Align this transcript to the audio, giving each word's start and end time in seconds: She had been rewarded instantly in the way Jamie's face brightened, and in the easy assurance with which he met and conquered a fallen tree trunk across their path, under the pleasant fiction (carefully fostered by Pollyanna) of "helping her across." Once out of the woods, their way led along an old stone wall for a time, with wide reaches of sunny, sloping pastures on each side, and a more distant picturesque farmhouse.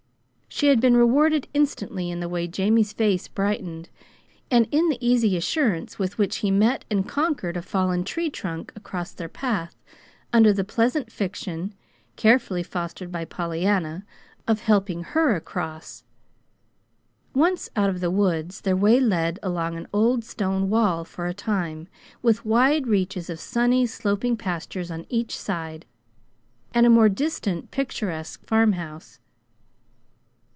She 0.53 0.67
had 0.67 0.81
been 0.81 0.97
rewarded 0.97 1.47
instantly 1.55 2.11
in 2.11 2.19
the 2.19 2.29
way 2.29 2.45
Jamie's 2.45 2.91
face 2.93 3.27
brightened, 3.29 3.89
and 4.51 4.67
in 4.69 4.89
the 4.89 4.97
easy 5.03 5.35
assurance 5.37 5.97
with 5.97 6.17
which 6.17 6.35
he 6.39 6.51
met 6.51 6.83
and 6.91 7.07
conquered 7.07 7.55
a 7.55 7.61
fallen 7.63 8.03
tree 8.03 8.29
trunk 8.29 8.71
across 8.75 9.11
their 9.13 9.29
path, 9.29 9.81
under 10.33 10.51
the 10.51 10.65
pleasant 10.65 11.09
fiction 11.09 11.73
(carefully 12.17 12.61
fostered 12.63 13.11
by 13.13 13.23
Pollyanna) 13.25 14.05
of 14.45 14.59
"helping 14.59 15.01
her 15.03 15.35
across." 15.35 16.03
Once 17.33 17.69
out 17.75 17.89
of 17.89 18.01
the 18.01 18.11
woods, 18.11 18.61
their 18.61 18.75
way 18.75 18.99
led 18.99 19.39
along 19.41 19.77
an 19.77 19.87
old 19.93 20.23
stone 20.25 20.69
wall 20.69 21.05
for 21.05 21.27
a 21.27 21.33
time, 21.33 21.87
with 22.21 22.45
wide 22.45 22.87
reaches 22.87 23.29
of 23.31 23.39
sunny, 23.39 23.87
sloping 23.87 24.35
pastures 24.35 24.91
on 24.91 25.05
each 25.09 25.35
side, 25.35 25.85
and 26.73 26.85
a 26.85 26.89
more 26.89 27.09
distant 27.09 27.71
picturesque 27.71 28.45
farmhouse. 28.45 29.17